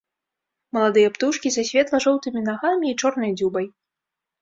[0.77, 3.73] Маладыя птушкі са светла-жоўтымі нагамі і чорнай дзюбай.